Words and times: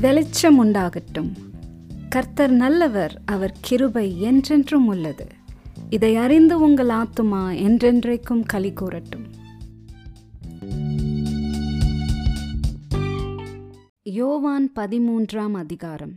வெளிச்சம் 0.00 0.64
உண்டாகட்டும் 0.64 1.28
கர்த்தர் 2.08 2.50
நல்லவர் 2.50 3.22
அவர் 3.24 3.54
கிருபை 3.60 4.20
என்றென்றும் 4.20 4.86
உள்ளது. 4.86 5.26
இதை 5.90 6.16
அறிந்து 6.16 6.60
உங்கள் 6.60 6.86
ஆத்துமா 6.86 7.42
என்றென்றைக்கும் 7.66 8.42
களி 8.46 8.72
கூறட்டும். 8.72 9.26
யோவான் 14.02 14.72
பதிமூன்றாம் 14.74 15.52
அதிகாரம். 15.52 16.14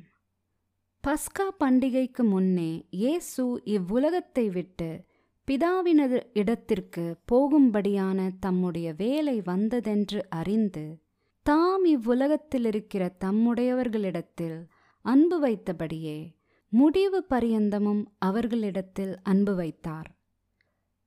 பஸ்கா 1.07 1.47
பண்டிகைக்கு 1.59 2.23
முன்னே 2.23 2.85
இயேசு 2.89 3.61
இவ்வுலகத்தை 3.63 4.49
விட்டு 4.49 5.05
பிதாவினது 5.47 6.19
இடத்திற்கு 6.33 7.17
போகும்படியான 7.31 8.29
தம்முடைய 8.39 8.93
வேலை 8.97 9.41
வந்ததென்று 9.41 10.21
அறிந்து 10.29 11.01
தாம் 11.49 11.85
இவ்வுலகத்தில் 11.85 12.65
இருக்கிற 12.65 13.15
தம்முடையவர்களிடத்தில் 13.25 14.65
அன்பு 15.01 15.47
வைத்தபடியே 15.47 16.31
முடிவு 16.69 17.25
பரியந்தமும் 17.29 18.05
அவர்களிடத்தில் 18.17 19.19
அன்பு 19.23 19.55
வைத்தார். 19.55 20.17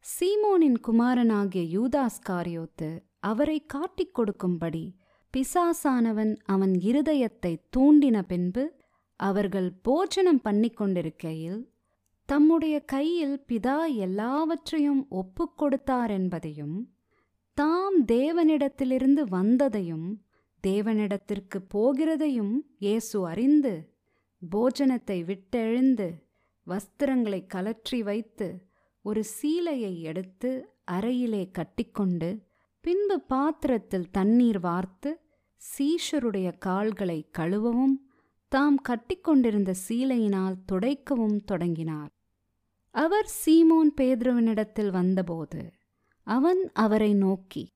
சீமோனின் 0.04 0.80
குமாரனாகிய 0.80 1.80
யூதாஸ்காரியோத்து 1.80 2.98
அவரை 3.20 3.66
காட்டிக் 3.66 4.14
கொடுக்கும்படி 4.14 4.96
பிசாசானவன் 5.34 6.36
அவன் 6.44 6.72
இருதயத்தை 6.72 7.56
தூண்டின 7.76 8.22
பின்பு 8.22 8.72
அவர்கள் 9.16 9.72
போஜனம் 9.82 10.40
பண்ணி 10.40 10.68
கொண்டிருக்கையில் 10.68 11.72
தம்முடைய 12.24 12.80
கையில் 12.80 13.44
பிதா 13.48 13.94
எல்லாவற்றையும் 13.94 15.06
ஒப்புக் 15.08 15.58
கொடுத்தார் 15.58 16.10
என்பதையும் 16.10 16.90
தாம் 17.54 18.06
தேவனிடத்திலிருந்து 18.06 19.24
வந்ததையும் 19.28 20.20
தேவனிடத்திற்கு 20.66 21.58
போகிறதையும் 21.74 22.56
இயேசு 22.78 23.26
அறிந்து 23.26 23.94
போஜனத்தை 24.50 25.24
விட்டெழுந்து 25.24 26.12
வஸ்திரங்களை 26.66 27.46
கலற்றி 27.54 28.00
வைத்து 28.00 28.66
ஒரு 29.02 29.24
சீலையை 29.24 30.00
எடுத்து 30.00 30.74
அறையிலே 30.90 31.50
கட்டிக்கொண்டு 31.50 32.42
பின்பு 32.80 33.20
பாத்திரத்தில் 33.20 34.10
தண்ணீர் 34.10 34.60
வார்த்து 34.60 35.20
சீஷருடைய 35.62 36.58
கால்களை 36.58 37.30
கழுவவும் 37.38 37.94
தாம் 38.48 38.80
கட்டிக்கொண்டிருந்த 38.88 39.74
சீலையினால் 39.88 40.54
துடைக்கவும் 40.72 41.44
தொடங்கினார். 41.44 42.10
அவர் 42.90 43.30
சீமோன் 43.44 43.90
பேதுருவனிடத்தில் 43.96 44.90
வந்தபோது 44.90 45.72
அவன் 46.22 46.70
அவரை 46.72 47.14
நோக்கி 47.14 47.68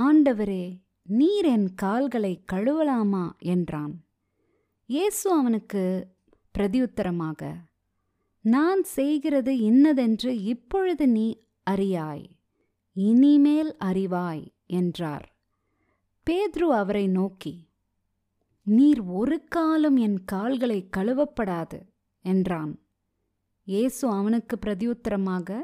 ஆண்டவரே 0.00 0.80
நீர் 1.08 1.44
என் 1.44 1.74
கால்களை 1.74 2.44
கழுவலாமா? 2.52 3.36
என்றான். 3.38 4.04
இயேசு 4.86 5.30
அவனுக்கு 5.30 6.08
பிரதியுத்தரமாக 6.58 7.54
நான் 8.40 8.82
செய்கிறது 8.82 9.58
இன்னதென்று 9.58 10.42
இப்பொழுது 10.42 11.08
நீ 11.08 11.44
அறியாய் 11.70 12.30
இனிமேல் 12.92 13.76
அறிவாய் 13.84 14.44
என்றார். 14.66 15.36
பேத்ரு 16.26 16.68
அவரை 16.68 17.08
நோக்கி 17.08 17.70
நீர் 18.62 19.00
ஒரு 19.00 19.44
காலம் 19.44 19.96
என் 19.96 20.24
கால்களை 20.24 20.88
கழுவப்படாது 20.96 21.78
என்றான். 22.24 22.80
இயேசு 23.64 24.08
அவனுக்கு 24.08 24.58
பிரதியுத்தரமாக 24.66 25.60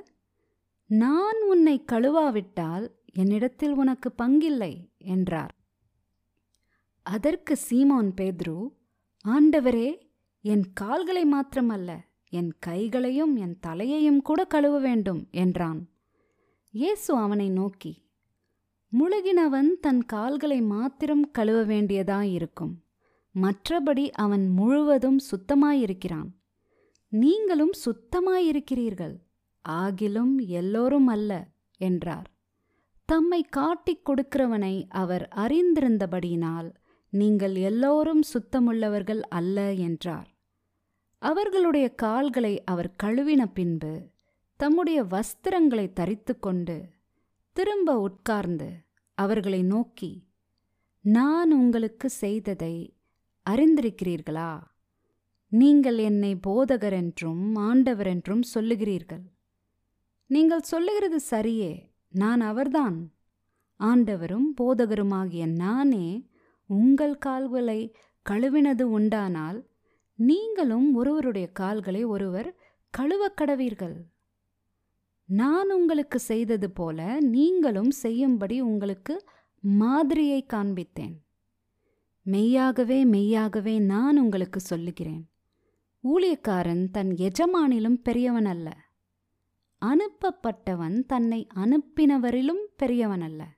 நான் 0.86 1.40
உன்னை 1.48 1.84
கழுவாவிட்டால் 1.92 2.86
என்னிடத்தில் 3.12 3.72
உனக்கு 3.72 4.12
பங்கில்லை 4.18 4.90
என்றார். 4.96 5.54
அதற்கு 7.02 7.58
சீமோன் 7.70 8.10
பேத்ரு 8.16 8.72
ஆண்டவரே 9.24 10.00
என் 10.40 10.72
கால்களை 10.72 11.24
மாத்திரமல்ல 11.24 12.00
என் 12.28 12.52
கைகளையும் 12.66 13.36
என் 13.36 13.58
தலையையும் 13.66 14.22
கூட 14.22 14.44
கழுவ 14.44 14.78
வேண்டும் 14.78 15.28
என்றான். 15.30 15.88
இயேசு 16.70 17.16
அவனை 17.16 17.48
நோக்கி 17.48 18.06
முழுகினவன் 18.92 19.68
தன் 19.80 20.04
கால்களை 20.04 20.60
மாத்திரம் 20.62 21.30
கழுவ 21.30 21.74
வேண்டியதாயிருக்கும். 21.74 22.74
மற்றபடி 23.34 24.10
அவன் 24.10 24.48
முழுவதும் 24.48 25.18
சுத்தமாயிருக்கிறான். 25.18 26.28
நீங்களும் 27.08 27.72
சுத்தமாயிருக்கிறீர்கள். 27.84 29.16
ஆகிலும் 29.68 30.46
எல்லோரும் 30.46 31.06
அல்ல 31.06 31.48
என்றார். 31.76 32.37
தம்மை 33.08 33.40
காட்டிக் 33.42 34.04
கொடுக்கிறவனை 34.08 34.74
அவர் 34.88 35.28
அறிந்திருந்தபடியினால் 35.36 36.68
நீங்கள் 37.12 37.54
எல்லோரும் 37.54 38.22
சுத்தமுள்ளவர்கள் 38.32 39.20
அல்ல 39.20 39.72
என்றார். 39.72 40.28
அவர்களுடைய 41.22 41.86
கால்களை 41.94 42.54
அவர் 42.64 42.90
கழுவின 43.02 43.42
பின்பு 43.52 43.92
தம்முடைய 44.56 44.98
வஸ்திரங்களை 45.04 45.86
தரித்து 45.92 46.34
கொண்டு 46.38 46.76
திரும்ப 47.56 47.98
உட்கார்ந்து 48.00 48.68
அவர்களை 49.14 49.62
நோக்கி 49.62 50.12
நான் 51.04 51.50
உங்களுக்கு 51.52 52.08
செய்ததை 52.10 52.74
அறிந்திருக்கிறீர்களா? 53.46 54.52
நீங்கள் 55.52 55.98
என்னை 55.98 56.32
போதகர் 56.46 56.96
என்றும் 57.02 57.44
ஆண்டவர் 57.54 58.06
என்றும் 58.06 58.44
சொல்லுகிறீர்கள். 58.54 59.26
நீங்கள் 60.30 60.68
சொல்லுகிறது 60.72 61.18
சரியே 61.30 61.72
நான் 62.08 62.40
அவர்தான். 62.40 63.12
ஆண்டவரும் 63.78 64.54
போதகருமாகிய 64.60 65.46
நானே 65.46 66.28
உங்கள் 66.66 67.18
கால்களை 67.18 67.94
கழுவினது 68.30 68.82
உண்டானால் 68.82 69.68
நீங்களும் 70.14 70.94
ஒருவருடைய 70.94 71.48
கால்களை 71.52 72.04
ஒருவர் 72.04 72.56
கழுவக் 72.90 73.40
கடவீர்கள். 73.40 73.96
நான் 75.24 75.72
உங்களுக்கு 75.72 76.18
செய்தது 76.18 76.70
போல 76.70 77.20
நீங்களும் 77.20 77.90
செய்யும்படி 77.90 78.60
உங்களுக்கு 78.60 79.24
மாதிரியை 79.60 80.46
காண்பித்தேன். 80.52 81.14
மெய்யாகவே 82.22 83.04
மெய்யாகவே 83.04 83.78
நான் 83.78 84.18
உங்களுக்கு 84.18 84.60
சொல்லுகிறேன். 84.60 85.30
ஊழியக்காரன் 86.04 86.90
தன் 86.90 87.08
எஜமானிலும் 87.08 88.02
பெரியவன் 88.02 88.44
அல்ல 88.44 88.87
அனுப்பப்பட்டவன் 89.82 90.98
தன்னை 91.06 91.46
அனுப்பினவரிலும் 91.54 92.64
பெரியவன் 92.76 93.20
அல்ல 93.20 93.56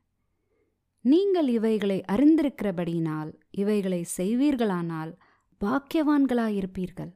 நீங்கள் 1.04 1.48
இவைகளை 1.48 2.02
அறிந்திருக்கிறபடியினால் 2.12 3.32
இவைகளை 3.50 4.06
செய்வீர்களானால் 4.16 5.12
பாக்கியவான்களாயிருப்பீர்கள். 5.60 7.12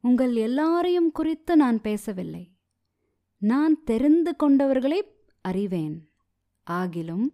உங்கள் 0.00 0.34
எல்லாரையும் 0.34 1.12
குறித்து 1.12 1.56
நான் 1.56 1.80
பேசவில்லை. 1.80 2.52
நான் 3.38 3.84
தெரிந்து 3.84 4.36
கொண்டவர்களை 4.42 5.00
அறிவேன். 5.40 6.10
ஆகிலும் 6.70 7.26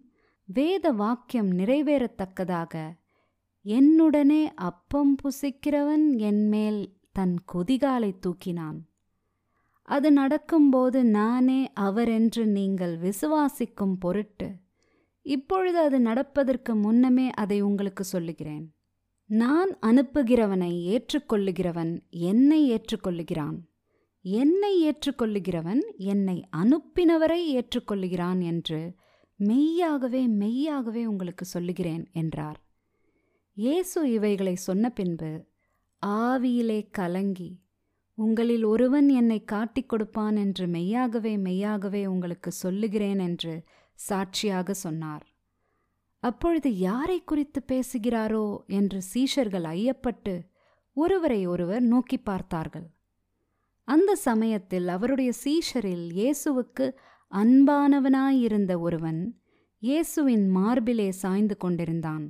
வேத 0.44 0.92
வாக்கியம் 0.92 1.50
நிறைவேறத்தக்கதாக 1.50 2.74
என்னுடனே 3.64 4.42
அப்பம் 4.54 5.16
புசிக்கிறவன் 5.22 6.18
என்மேல் 6.18 6.82
தன் 7.12 7.36
கொதிகாலை 7.54 8.12
தூக்கினான். 8.18 8.78
அது 9.88 10.12
நடக்கும்போது 10.12 11.04
நானே 11.04 11.60
அவரென்று 11.72 12.46
நீங்கள் 12.46 12.94
விசுவாசிக்கும் 12.98 13.96
பொருட்டு 13.98 14.48
இப்பொழுது 15.26 15.78
அது 15.78 16.00
நடப்பதற்கு 16.00 16.74
முன்னமே 16.74 17.30
அதை 17.30 17.60
உங்களுக்கு 17.60 18.04
சொல்லுகிறேன். 18.04 18.64
நான் 19.30 19.70
அனுப்புகிறவனை 19.86 20.72
ஏற்றுக்கொள்ளுகிறவன் 20.94 21.92
என்னை 22.08 22.60
ஏற்றுக்கொள்ளுகிறான். 22.70 23.56
என்னை 24.24 24.72
ஏற்றுக்கொள்ளுகிறவன் 24.86 25.82
என்னை 25.96 26.36
அனுப்பினவரை 26.56 27.40
ஏற்றுக்கொள்ளுகிறான் 27.56 28.40
என்று 28.42 28.80
மெய்யாகவே 29.40 30.26
மெய்யாகவே 30.26 31.06
உங்களுக்கு 31.06 31.44
சொல்லுகிறேன் 31.44 32.04
என்றார். 32.12 32.58
இயேசு 33.56 34.12
இவைகளை 34.12 34.54
சொன்ன 34.54 34.90
பின்பு 34.90 35.30
ஆவியிலே 36.06 36.80
கலங்கி 36.90 37.50
உங்களில் 38.18 38.64
ஒருவன் 38.64 39.08
என்னை 39.08 39.38
காட்டிக் 39.44 39.88
கொடுப்பான் 39.88 40.36
என்று 40.36 40.66
மெய்யாகவே 40.66 41.32
மெய்யாகவே 41.38 42.02
உங்களுக்கு 42.06 42.50
சொல்லுகிறேன் 42.52 43.18
என்று 43.18 43.54
சாட்சியாக 43.98 44.74
சொன்னார். 44.74 45.24
அப்பொழுது 46.22 46.70
யாரை 46.78 47.18
குறித்து 47.24 47.60
பேசுகிறாரோ 47.68 48.46
என்று 48.66 49.00
சீஷர்கள் 49.12 49.66
ஐயப்பட்டு 49.74 50.34
ஒருவரை 50.96 51.40
ஒருவர் 51.46 51.82
நோக்கி 51.82 52.18
பார்த்தார்கள். 52.18 52.86
அந்த 53.88 54.10
சமயத்தில் 54.28 54.88
அவருடைய 54.88 55.32
சீஷரில் 55.44 56.06
இயேசுவுக்கு 56.20 56.86
அன்பானவனாயிருந்த 57.32 58.72
ஒருவன் 58.80 59.20
இயேசுவின் 59.82 60.46
மார்பிலே 60.50 61.08
சாய்ந்து 61.12 61.56
கொண்டிருந்தான். 61.56 62.26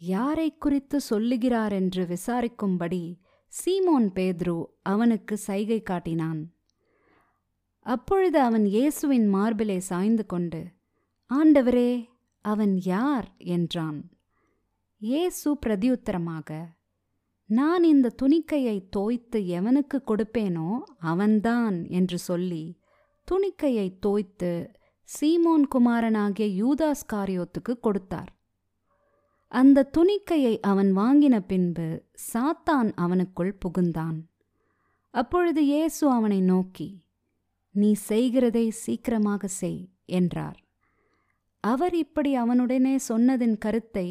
யாரை 0.00 0.48
குறித்து 0.56 1.00
சொல்லுகிறார் 1.00 1.72
என்று 1.72 2.02
விசாரிக்கும்படி 2.06 3.02
சீமோன் 3.52 4.08
பேத்ரு 4.16 4.56
அவனுக்கு 4.82 5.36
சைகை 5.36 5.82
காட்டினான். 5.82 6.40
அப்பொழுது 7.86 8.40
அவன் 8.40 8.64
இயேசுவின் 8.64 9.28
மார்பிலே 9.28 9.78
சாய்ந்து 9.78 10.26
கொண்டு 10.26 10.60
ஆண்டவரே 11.30 12.08
அவன் 12.40 12.74
யார்? 12.76 13.36
என்றான். 13.38 14.10
இயேசு 14.96 15.58
பிரதியுத்தரமாக 15.66 16.50
நான் 17.50 17.84
இந்த 17.84 18.14
துணிக்கையை 18.22 18.88
தோய்த்து 18.96 19.38
எவனுக்கு 19.58 19.98
கொடுப்பேனோ 20.06 20.78
அவன்தான் 20.98 21.76
என்று 21.88 22.18
சொல்லி 22.18 22.64
துணிக்கையை 23.28 23.98
தோய்த்து 24.06 24.52
சீமோன் 25.08 25.64
குமாரனாகிய 25.68 26.46
யூதாஸ் 26.62 27.04
காரியோத்துக்கு 27.12 27.74
கொடுத்தார். 27.80 28.32
அந்த 29.52 29.88
துணிக்கையை 29.96 30.60
அவன் 30.60 30.90
வாங்கின 30.96 31.36
பின்பு 31.46 31.86
சாத்தான் 32.32 32.88
அவனுக்குள் 32.96 33.52
புகுந்தான். 33.64 34.18
அப்பொழுது 35.14 35.60
இயேசு 35.64 36.10
அவனை 36.10 36.40
நோக்கி 36.40 36.88
நீ 37.74 37.92
செய்கிறதை 37.92 38.70
சீக்கிரமாக 38.70 39.46
செய் 39.46 39.80
என்றார். 40.04 40.58
அவர் 41.64 41.94
இப்படி 41.94 42.36
அவனுடனே 42.36 42.94
சொன்னதின் 43.08 43.56
கருத்தை 43.58 44.08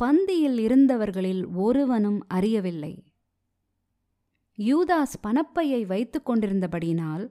பந்தியில் 0.00 0.58
இருந்தவர்களில் 0.58 1.42
ஒருவனும் 1.54 2.20
அறியவில்லை. 2.28 2.94
யூதாஸ் 4.58 5.16
பணப்பையை 5.22 5.86
வைத்துக் 5.86 6.26
கொண்டிருந்தபடியினால் 6.30 7.26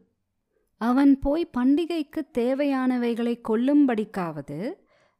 அவன் 0.81 1.19
போய் 1.19 1.51
பண்டிகைக்கு 1.57 2.21
தேவையானவைகளை 2.37 3.33
கொல்லும்படிக்காவது 3.49 4.59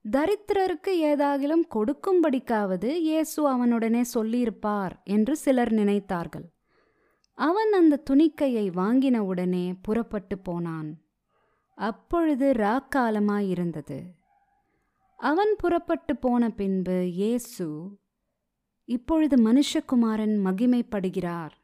தரித்திரருக்கு 0.06 0.92
ஏதாகிலும் 1.12 1.66
கொடுக்கும்படிக்காவது 1.75 2.90
இயேசு 3.00 3.40
அவனுடனே 3.50 4.01
சொல்லியிருப்பார் 4.01 5.01
என்று 5.04 5.38
சிலர் 5.38 5.74
நினைத்தார்கள். 5.74 6.48
அவன் 7.38 7.72
அந்த 7.72 8.01
துணிக்கையை 8.10 8.66
வாங்கினவுடனே 8.72 9.74
புறப்பட்டு 9.81 10.38
போனான். 10.38 10.90
அப்பொழுது 11.78 12.48
ராக்காலமாயிருந்தது. 12.54 14.00
அவன் 15.19 15.54
புறப்பட்டு 15.57 16.16
போன 16.16 16.50
பின்பு 16.50 16.98
இயேசு 17.12 17.68
இப்பொழுது 18.90 19.36
மனுஷகுமாரன் 19.44 20.36
மகிமைப்படுகிறார். 20.46 21.56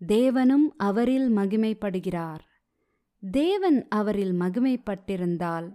தேவனும் 0.00 0.66
அவரில் 0.76 1.28
மகிமைப்படுகிறார். 1.36 2.42
தேவன் 3.22 3.78
அவரில் 3.88 4.34
மகிமைப்பட்டிருந்தால் 4.40 5.68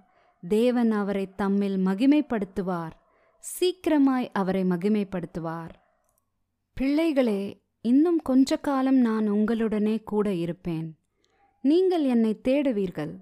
தேவன் 0.47 0.91
அவரை 0.91 1.33
தம்மில் 1.37 1.77
மகிமைப்படுத்துவார். 1.85 2.91
சீக்கிரமாய் 3.43 4.29
அவரை 4.33 4.63
மகிமைப்படுத்துவார். 4.63 5.69
பிள்ளைகளே 6.73 7.61
இன்னும் 7.81 8.21
கொஞ்ச 8.21 8.57
காலம் 8.57 8.95
நான் 8.95 9.31
உங்களுடனே 9.31 10.03
கூட 10.03 10.33
இருப்பேன். 10.33 10.99
நீங்கள் 11.61 12.03
என்னை 12.03 12.41
தேடுவீர்கள். 12.43 13.13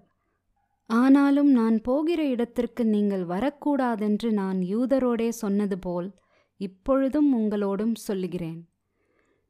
ஆனாலும் 0.86 1.52
நான் 1.52 1.82
போகிற 1.82 2.24
இடத்திற்கு 2.24 2.86
நீங்கள் 2.86 3.26
வரக்கூடாதென்று 3.26 4.32
நான் 4.32 4.58
யூதரோடே 4.58 5.30
சொன்னது 5.30 5.80
போல் 5.80 6.14
இப்பொழுதும் 6.58 7.38
உங்களோடும் 7.38 7.96
சொல்லுகிறேன். 7.96 8.70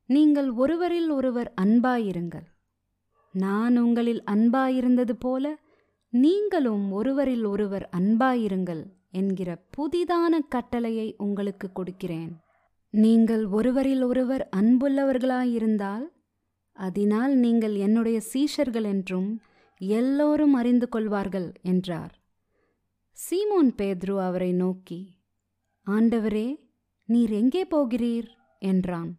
நீங்கள் 0.05 0.51
ஒருவரில் 0.51 1.09
ஒருவர் 1.09 1.53
அன்பாயிருங்கள். 1.61 2.47
நான் 3.31 3.77
உங்களில் 3.77 4.23
அன்பாயிருந்தது 4.31 5.11
போல 5.19 5.57
நீங்களும் 6.13 6.85
ஒருவரில் 6.91 7.45
ஒருவர் 7.45 7.89
அன்பாயிருங்கள் 7.97 8.83
என்கிற 9.11 9.49
புதிதான 9.77 10.39
கட்டளையை 10.47 11.15
உங்களுக்கு 11.17 11.71
கொடுக்கிறேன். 11.71 12.31
நீங்கள் 12.93 13.43
ஒருவரில் 13.47 14.03
ஒருவர் 14.03 14.49
அன்புள்ளவர்களாயிருந்தால் 14.55 16.05
அதனால் 16.71 17.33
நீங்கள் 17.35 17.75
என்னுடைய 17.75 18.21
சீஷர்கள் 18.33 18.83
என்றும் 18.83 19.29
எல்லோரும் 19.77 20.53
அறிந்து 20.53 20.89
கொள்வார்கள் 20.89 21.51
என்றார். 21.61 22.13
சீமோன் 23.17 23.71
பேத்ரு 23.77 24.15
அவரை 24.17 24.51
நோக்கி 24.53 25.01
ஆண்டவரே 25.87 26.47
நீர் 27.09 27.31
எங்கே 27.31 27.63
போகிறீர்? 27.65 28.29
என்றான். 28.61 29.11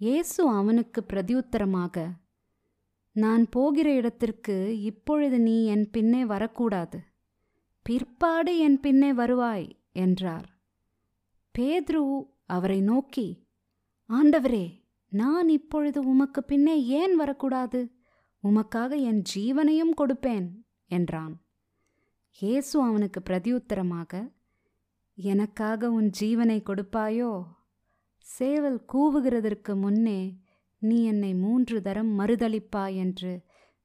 இயேசு 0.00 0.48
அவனுக்கு 0.48 1.00
பிரதியுத்தரமாக 1.12 1.96
நான் 3.16 3.48
போகிற 3.48 3.92
இடத்திற்கு 3.92 4.80
இப்பொழுது 4.80 5.40
நீ 5.40 5.64
என் 5.64 5.90
பின்னே 5.90 6.24
வரக்கூடாது. 6.24 6.98
பிற்பாடு 7.86 8.58
என் 8.58 8.80
பின்னே 8.80 9.12
வருவாய் 9.12 9.68
என்றார். 9.92 10.48
பேத்ரு 11.54 12.02
அவரை 12.46 12.80
நோக்கி 12.80 13.28
ஆண்டவரே 14.10 14.66
நான் 15.12 15.48
இப்பொழுது 15.48 16.00
உமக்கு 16.04 16.44
பின்னே 16.44 16.84
ஏன் 16.84 17.16
வரக்கூடாது? 17.16 17.80
உமக்காக 18.44 18.92
என் 19.02 19.22
ஜீவனையும் 19.34 19.94
கொடுப்பேன் 20.00 20.48
என்றான். 20.86 21.34
இயேசு 22.40 22.82
அவனுக்கு 22.82 23.20
பிரதியுத்தரமாக 23.30 24.32
எனக்காக 25.14 25.90
உன் 25.90 26.10
ஜீவனை 26.20 26.58
கொடுப்பாயோ? 26.62 27.32
சேவல் 28.18 28.84
கூவுகிறதற்கு 28.92 29.72
முன்னே 29.74 30.20
நீ 30.80 31.04
என்னை 31.04 31.34
மூன்று 31.34 31.82
தரம் 31.82 32.20
மறுதளிப்பாய் 32.20 32.94
என்று 32.94 33.32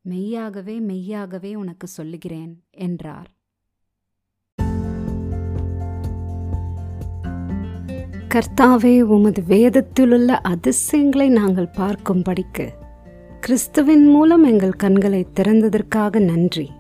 மெய்யாகவே 0.02 0.80
மெய்யாகவே 0.80 1.56
உனக்கு 1.56 1.88
சொல்லுகிறேன் 1.88 2.64
என்றார். 2.70 3.30
கர்த்தாவே 8.34 9.02
உமது 9.02 9.42
வேதத்திலுள்ள 9.42 10.40
அதிசயங்களை 10.42 11.30
நாங்கள் 11.30 11.70
பார்க்கும்படிக்கு 11.78 12.68
கிறிஸ்துவின் 13.40 14.08
மூலம் 14.08 14.44
எங்கள் 14.44 14.82
கண்களை 14.84 15.28
திறந்ததற்காக 15.36 16.20
நன்றி. 16.20 16.72